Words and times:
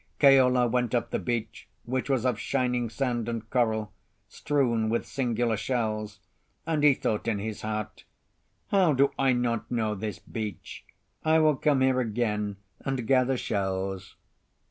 Keola 0.19 0.67
went 0.67 0.95
up 0.95 1.11
the 1.11 1.19
beach, 1.19 1.67
which 1.85 2.09
was 2.09 2.25
of 2.25 2.39
shining 2.39 2.89
sand 2.89 3.29
and 3.29 3.47
coral, 3.51 3.93
strewn 4.27 4.89
with 4.89 5.05
singular 5.05 5.55
shells; 5.55 6.17
and 6.65 6.83
he 6.83 6.95
thought 6.95 7.27
in 7.27 7.37
his 7.37 7.61
heart— 7.61 8.03
"How 8.69 8.93
do 8.93 9.11
I 9.19 9.33
not 9.33 9.69
know 9.69 9.93
this 9.93 10.17
beach? 10.17 10.85
I 11.23 11.37
will 11.37 11.55
come 11.55 11.81
here 11.81 11.99
again 11.99 12.55
and 12.79 13.05
gather 13.05 13.37
shells." 13.37 14.15